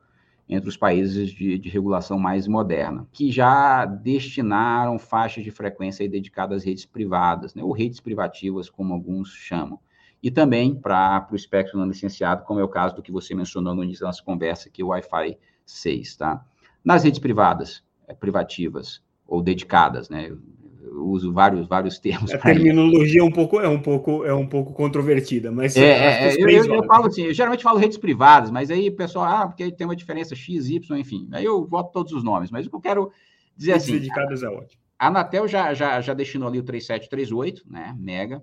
[0.48, 6.58] entre os países de, de, regulação mais moderna, que já destinaram faixas de frequência dedicadas
[6.58, 9.80] às redes privadas, né, ou redes privativas, como alguns chamam
[10.22, 13.76] e também para o espectro não licenciado, como é o caso do que você mencionou
[13.76, 16.44] no início da nossa conversa, que é o Wi-Fi 6, tá?
[16.84, 20.30] Nas redes privadas, é, privativas ou dedicadas, né?
[20.30, 22.32] Eu uso vários vários termos.
[22.34, 26.28] A terminologia é um pouco é um pouco é um pouco controvertida, mas é, é,
[26.30, 29.26] é eu, eu, eu, falo assim, eu geralmente falo redes privadas, mas aí o pessoal,
[29.26, 31.28] ah, porque tem uma diferença X, Y, enfim.
[31.32, 33.12] Aí eu boto todos os nomes, mas o que eu quero
[33.56, 34.82] dizer redes assim, dedicadas é ótimo.
[34.98, 38.42] A Anatel já, já, já destinou ali o 3738, né, mega,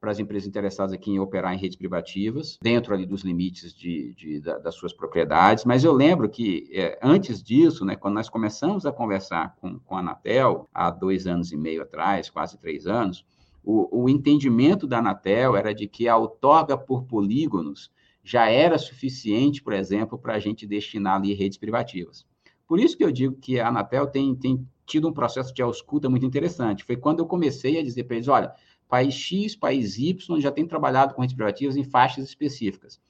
[0.00, 4.14] para as empresas interessadas aqui em operar em redes privativas, dentro ali dos limites de,
[4.14, 5.64] de da, das suas propriedades.
[5.64, 9.96] Mas eu lembro que, é, antes disso, né, quando nós começamos a conversar com, com
[9.96, 13.24] a Anatel, há dois anos e meio atrás, quase três anos,
[13.64, 17.90] o, o entendimento da Anatel era de que a outorga por polígonos
[18.22, 22.26] já era suficiente, por exemplo, para a gente destinar ali redes privativas.
[22.66, 26.08] Por isso que eu digo que a Anatel tem, tem tido um processo de ausculta
[26.08, 26.84] muito interessante.
[26.84, 28.52] Foi quando eu comecei a dizer para eles, olha,
[28.88, 33.00] país X, país Y, já tem trabalhado com redes privativas em faixas específicas.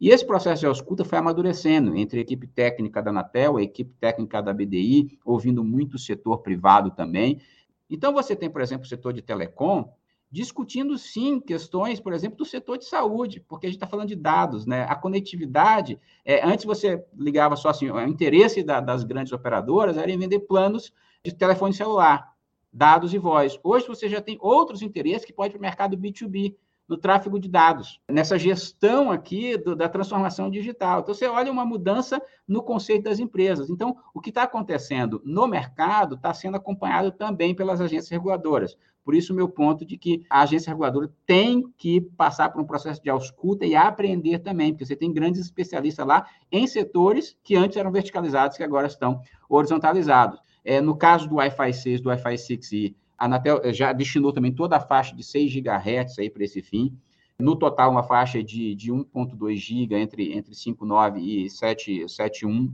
[0.00, 3.94] E esse processo de ausculta foi amadurecendo entre a equipe técnica da Anatel, a equipe
[3.98, 7.40] técnica da BDI, ouvindo muito o setor privado também.
[7.88, 9.90] Então, você tem, por exemplo, o setor de telecom,
[10.30, 14.16] discutindo sim questões, por exemplo, do setor de saúde, porque a gente está falando de
[14.16, 14.84] dados, né?
[14.84, 20.10] A conectividade, é, antes você ligava só assim, o interesse da, das grandes operadoras era
[20.10, 20.92] em vender planos
[21.24, 22.35] de telefone celular
[22.76, 23.58] dados e voz.
[23.64, 26.54] Hoje você já tem outros interesses que pode ir para o mercado B2B,
[26.88, 31.00] no tráfego de dados, nessa gestão aqui do, da transformação digital.
[31.00, 33.70] Então, você olha uma mudança no conceito das empresas.
[33.70, 38.76] Então, o que está acontecendo no mercado está sendo acompanhado também pelas agências reguladoras.
[39.04, 42.66] Por isso, o meu ponto de que a agência reguladora tem que passar por um
[42.66, 47.56] processo de ausculta e aprender também, porque você tem grandes especialistas lá em setores que
[47.56, 50.40] antes eram verticalizados, que agora estão horizontalizados.
[50.66, 54.52] É, no caso do Wi-Fi 6, do Wi-Fi 6E, a Anatel eh, já destinou também
[54.52, 56.98] toda a faixa de 6 GHz aí para esse fim.
[57.38, 62.72] No total, uma faixa de, de 1.2 GB entre, entre 5.9 e 7.1,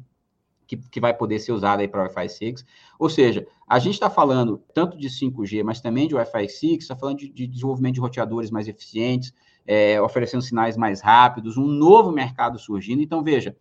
[0.66, 2.64] que, que vai poder ser usada aí para Wi-Fi 6.
[2.98, 6.96] Ou seja, a gente está falando tanto de 5G, mas também de Wi-Fi 6, está
[6.96, 9.34] falando de, de, desenvolvimento de roteadores mais eficientes,
[9.66, 13.02] é, oferecendo sinais mais rápidos, um novo mercado surgindo.
[13.02, 13.54] Então, veja,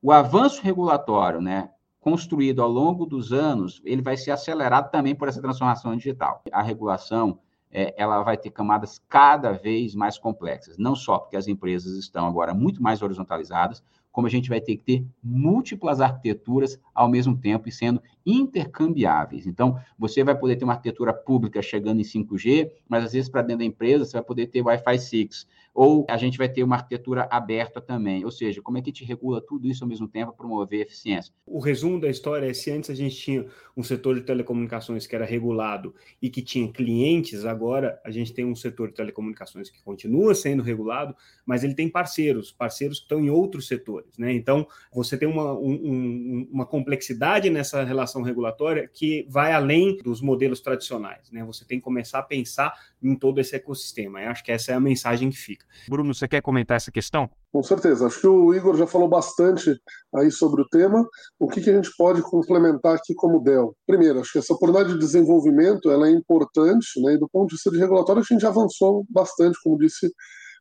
[0.00, 1.68] o avanço regulatório, né,
[2.08, 6.40] construído ao longo dos anos, ele vai ser acelerado também por essa transformação digital.
[6.50, 7.38] A regulação
[7.70, 12.26] é, ela vai ter camadas cada vez mais complexas, não só porque as empresas estão
[12.26, 13.84] agora muito mais horizontalizadas,
[14.18, 19.46] como a gente vai ter que ter múltiplas arquiteturas ao mesmo tempo e sendo intercambiáveis.
[19.46, 23.42] Então, você vai poder ter uma arquitetura pública chegando em 5G, mas às vezes para
[23.42, 25.46] dentro da empresa você vai poder ter Wi-Fi 6
[25.78, 28.24] ou a gente vai ter uma arquitetura aberta também.
[28.24, 30.80] Ou seja, como é que a gente regula tudo isso ao mesmo tempo para promover
[30.80, 31.32] eficiência?
[31.46, 35.14] O resumo da história é se antes a gente tinha um setor de telecomunicações que
[35.14, 39.80] era regulado e que tinha clientes, agora a gente tem um setor de telecomunicações que
[39.80, 41.14] continua sendo regulado,
[41.46, 44.07] mas ele tem parceiros, parceiros que estão em outros setores.
[44.16, 44.32] Né?
[44.32, 50.60] Então, você tem uma, um, uma complexidade nessa relação regulatória que vai além dos modelos
[50.60, 51.30] tradicionais.
[51.30, 51.44] Né?
[51.44, 54.20] Você tem que começar a pensar em todo esse ecossistema.
[54.20, 55.66] Eu acho que essa é a mensagem que fica.
[55.88, 57.28] Bruno, você quer comentar essa questão?
[57.52, 58.06] Com certeza.
[58.06, 59.74] Acho que o Igor já falou bastante
[60.14, 61.06] aí sobre o tema.
[61.38, 63.74] O que, que a gente pode complementar aqui como Dell?
[63.86, 67.14] Primeiro, acho que essa oportunidade de desenvolvimento ela é importante, né?
[67.14, 70.12] E do ponto de vista de regulatório, a gente já avançou bastante, como disse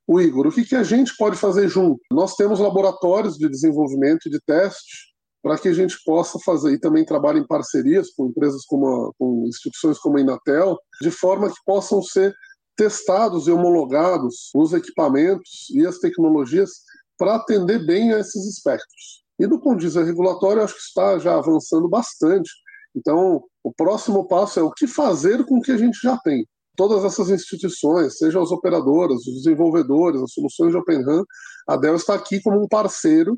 [0.08, 0.48] o Igor.
[0.48, 2.00] O que, que a gente pode fazer junto?
[2.12, 6.80] Nós temos laboratórios de desenvolvimento e de teste para que a gente possa fazer e
[6.80, 11.50] também trabalhe em parcerias com empresas como a, com instituições como a Inatel, de forma
[11.50, 12.34] que possam ser
[12.76, 16.70] testados e homologados os equipamentos e as tecnologias
[17.18, 19.24] para atender bem a esses espectros.
[19.40, 22.50] E do ponto de vista regulatório, acho que está já avançando bastante.
[22.96, 26.46] Então, o próximo passo é o que fazer com o que a gente já tem.
[26.78, 31.24] Todas essas instituições, sejam as operadoras, os desenvolvedores, as soluções de Open RAN,
[31.68, 33.36] a Dell está aqui como um parceiro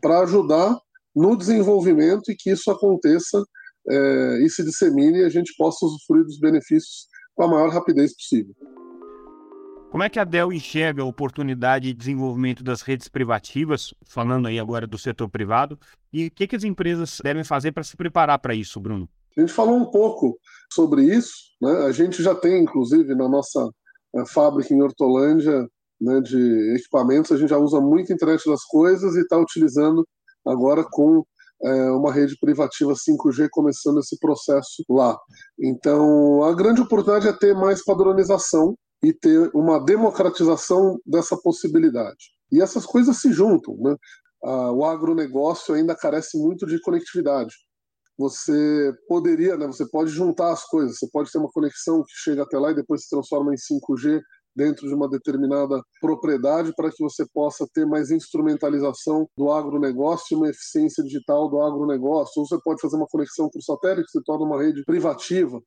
[0.00, 0.78] para ajudar
[1.14, 3.44] no desenvolvimento e que isso aconteça
[3.90, 8.14] é, e se dissemine e a gente possa usufruir dos benefícios com a maior rapidez
[8.14, 8.54] possível.
[9.90, 14.58] Como é que a Dell enxerga a oportunidade de desenvolvimento das redes privativas, falando aí
[14.58, 15.76] agora do setor privado,
[16.12, 19.08] e o que, que as empresas devem fazer para se preparar para isso, Bruno?
[19.36, 20.38] A gente falou um pouco
[20.72, 21.70] sobre isso, né?
[21.86, 23.70] a gente já tem, inclusive, na nossa
[24.16, 25.68] eh, fábrica em Hortolândia,
[26.00, 30.06] né, de equipamentos, a gente já usa muito a internet das coisas e está utilizando
[30.46, 31.24] agora com
[31.62, 35.18] é, uma rede privativa 5G começando esse processo lá.
[35.58, 42.30] Então, a grande oportunidade é ter mais padronização e ter uma democratização dessa possibilidade.
[42.52, 43.76] E essas coisas se juntam.
[43.78, 43.96] Né?
[44.40, 47.52] o agronegócio ainda carece muito de conectividade.
[48.18, 52.42] Você poderia, né, você pode juntar as coisas, você pode ter uma conexão que chega
[52.42, 54.20] até lá e depois se transforma em 5G
[54.56, 60.36] dentro de uma determinada propriedade para que você possa ter mais instrumentalização do agronegócio e
[60.36, 62.40] uma eficiência digital do agronegócio.
[62.40, 65.60] Ou você pode fazer uma conexão o satélite, que se torna uma rede privativa.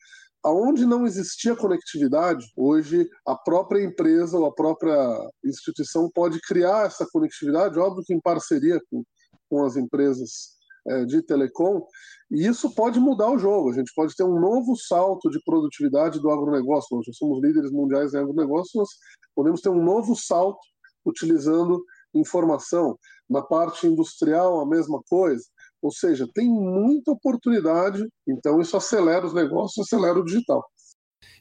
[0.43, 4.97] Aonde não existia conectividade, hoje a própria empresa ou a própria
[5.45, 9.03] instituição pode criar essa conectividade, óbvio que em parceria com,
[9.49, 10.59] com as empresas
[11.07, 11.85] de telecom,
[12.31, 13.69] e isso pode mudar o jogo.
[13.69, 16.95] A gente pode ter um novo salto de produtividade do agronegócio.
[16.95, 18.89] Nós já somos líderes mundiais em agronegócio, nós
[19.35, 20.59] podemos ter um novo salto
[21.05, 22.97] utilizando informação.
[23.29, 25.43] Na parte industrial, a mesma coisa.
[25.81, 30.63] Ou seja, tem muita oportunidade, então isso acelera os negócios, acelera o digital.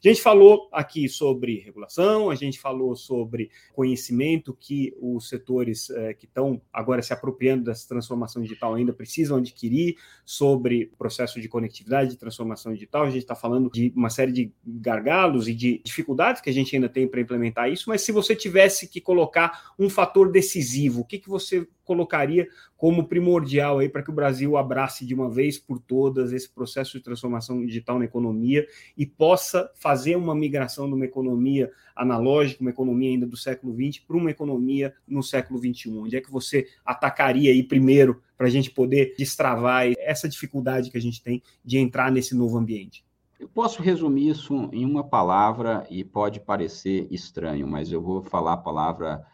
[0.02, 6.14] A gente falou aqui sobre regulação, a gente falou sobre conhecimento que os setores é,
[6.14, 12.10] que estão agora se apropriando dessa transformação digital ainda precisam adquirir, sobre processo de conectividade,
[12.10, 13.02] de transformação digital.
[13.02, 16.74] A gente está falando de uma série de gargalos e de dificuldades que a gente
[16.74, 21.04] ainda tem para implementar isso, mas se você tivesse que colocar um fator decisivo, o
[21.04, 25.58] que, que você colocaria como primordial aí para que o Brasil abrace de uma vez
[25.58, 28.64] por todas esse processo de transformação digital na economia
[28.96, 34.02] e possa fazer uma migração de uma economia analógica, uma economia ainda do século XX,
[34.04, 35.90] para uma economia no século XXI?
[35.98, 40.98] Onde é que você atacaria aí primeiro para a gente poder destravar essa dificuldade que
[40.98, 43.04] a gente tem de entrar nesse novo ambiente?
[43.38, 48.52] Eu posso resumir isso em uma palavra e pode parecer estranho, mas eu vou falar
[48.52, 49.24] a palavra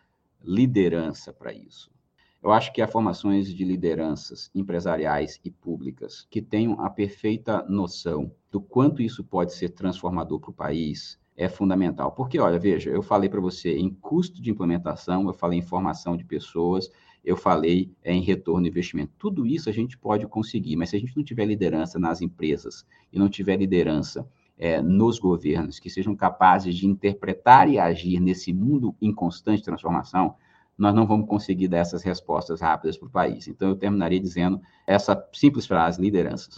[0.45, 1.91] liderança para isso.
[2.47, 8.31] Eu acho que há formações de lideranças empresariais e públicas que tenham a perfeita noção
[8.53, 12.13] do quanto isso pode ser transformador para o país é fundamental.
[12.13, 16.17] Porque, olha, veja, eu falei para você em custo de implementação, eu falei em formação
[16.17, 16.89] de pessoas,
[17.25, 19.13] eu falei em retorno de investimento.
[19.19, 22.87] Tudo isso a gente pode conseguir, mas se a gente não tiver liderança nas empresas
[23.13, 24.25] e não tiver liderança
[24.57, 30.37] é, nos governos que sejam capazes de interpretar e agir nesse mundo em constante transformação,
[30.79, 33.49] nós não vamos conseguir dar essas respostas rápidas para o país.
[33.49, 36.55] Então, eu terminaria dizendo essa simples frase: lideranças.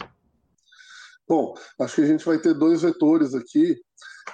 [1.27, 3.75] Bom, acho que a gente vai ter dois vetores aqui.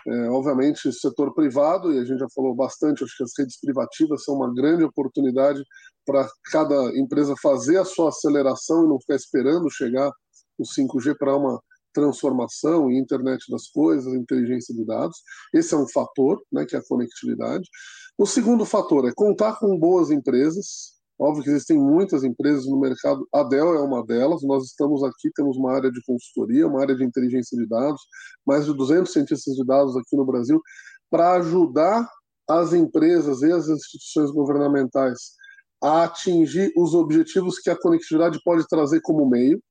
[0.07, 4.23] É, obviamente, setor privado, e a gente já falou bastante, acho que as redes privativas
[4.23, 5.63] são uma grande oportunidade
[6.05, 10.11] para cada empresa fazer a sua aceleração e não ficar esperando chegar
[10.57, 11.59] o 5G para uma
[11.93, 15.17] transformação e internet das coisas, inteligência de dados.
[15.53, 17.67] Esse é um fator, né, que é a conectividade.
[18.17, 23.25] O segundo fator é contar com boas empresas, Óbvio que existem muitas empresas no mercado,
[23.33, 24.43] a Dell é uma delas.
[24.43, 28.01] Nós estamos aqui, temos uma área de consultoria, uma área de inteligência de dados,
[28.45, 30.61] mais de 200 cientistas de dados aqui no Brasil,
[31.09, 32.05] para ajudar
[32.49, 35.31] as empresas e as instituições governamentais
[35.81, 39.61] a atingir os objetivos que a conectividade pode trazer como meio.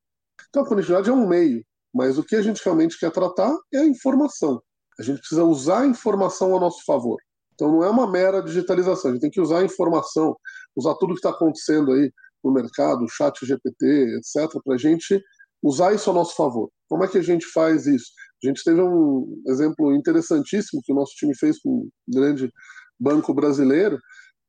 [0.49, 3.80] Então, a conectividade é um meio, mas o que a gente realmente quer tratar é
[3.80, 4.62] a informação.
[4.99, 7.18] A gente precisa usar a informação a nosso favor.
[7.55, 10.36] Então não é uma mera digitalização, a gente tem que usar a informação,
[10.76, 15.22] usar tudo que está acontecendo aí no mercado, chat GPT, etc., para a gente
[15.62, 16.70] usar isso a nosso favor.
[16.88, 18.11] Como é que a gente faz isso?
[18.44, 22.52] A gente teve um exemplo interessantíssimo que o nosso time fez com um grande
[23.00, 23.98] banco brasileiro,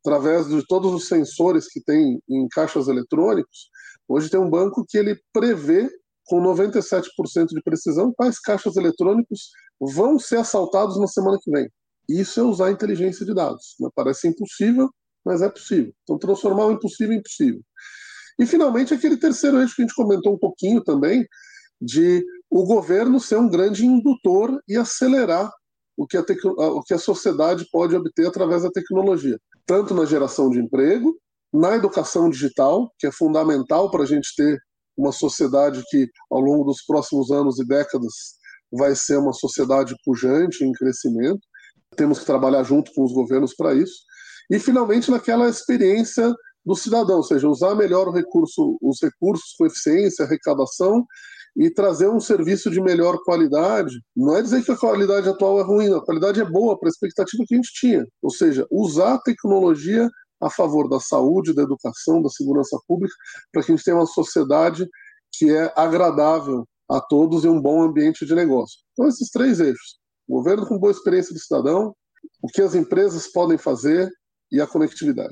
[0.06, 3.70] através de todos os sensores que tem em caixas eletrônicos.
[4.08, 5.90] Hoje tem um banco que ele prevê
[6.26, 9.50] com 97% de precisão quais caixas eletrônicos
[9.80, 11.70] vão ser assaltados na semana que vem.
[12.08, 13.76] Isso é usar inteligência de dados.
[13.80, 13.90] Né?
[13.96, 14.90] Parece impossível,
[15.24, 15.94] mas é possível.
[16.04, 17.62] Então, transformar o impossível em possível.
[18.40, 21.26] E, finalmente, aquele terceiro eixo que a gente comentou um pouquinho também,
[21.82, 25.52] de o governo ser um grande indutor e acelerar
[25.98, 26.22] o que a,
[26.58, 31.18] o que a sociedade pode obter através da tecnologia, tanto na geração de emprego,
[31.54, 34.60] na educação digital, que é fundamental para a gente ter
[34.98, 38.14] uma sociedade que, ao longo dos próximos anos e décadas,
[38.72, 41.40] vai ser uma sociedade pujante, em crescimento,
[41.96, 44.04] temos que trabalhar junto com os governos para isso.
[44.52, 46.34] E, finalmente, naquela experiência
[46.66, 51.06] do cidadão, ou seja, usar melhor recurso, os recursos com eficiência, arrecadação
[51.56, 53.96] e trazer um serviço de melhor qualidade.
[54.16, 56.92] Não é dizer que a qualidade atual é ruim, a qualidade é boa para a
[56.92, 58.06] expectativa que a gente tinha.
[58.22, 60.10] Ou seja, usar a tecnologia
[60.42, 63.16] a favor da saúde, da educação, da segurança pública,
[63.54, 64.88] para que a gente tenha uma sociedade
[65.32, 68.80] que é agradável a todos e um bom ambiente de negócio.
[68.92, 69.98] Então, esses três eixos
[70.28, 71.96] governo com boa experiência do cidadão,
[72.42, 74.12] o que as empresas podem fazer
[74.52, 75.32] e a conectividade.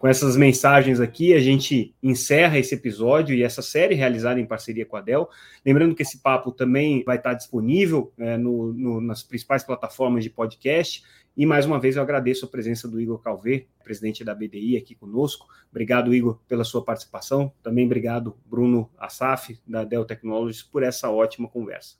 [0.00, 4.86] Com essas mensagens aqui, a gente encerra esse episódio e essa série realizada em parceria
[4.86, 5.28] com a Dell.
[5.62, 10.30] Lembrando que esse papo também vai estar disponível é, no, no, nas principais plataformas de
[10.30, 11.04] podcast.
[11.36, 14.94] E mais uma vez eu agradeço a presença do Igor Calvé, presidente da BDI, aqui
[14.94, 15.46] conosco.
[15.70, 17.52] Obrigado, Igor, pela sua participação.
[17.62, 21.96] Também obrigado, Bruno Assaf, da Dell Technologies, por essa ótima conversa.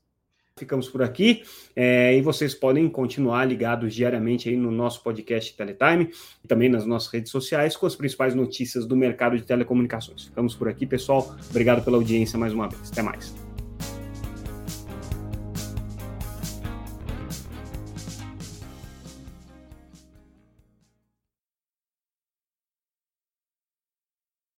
[0.60, 1.42] Ficamos por aqui
[1.74, 6.10] é, e vocês podem continuar ligados diariamente aí no nosso podcast Teletime
[6.44, 10.24] e também nas nossas redes sociais com as principais notícias do mercado de telecomunicações.
[10.24, 11.34] Ficamos por aqui, pessoal.
[11.48, 12.92] Obrigado pela audiência mais uma vez.
[12.92, 13.49] Até mais.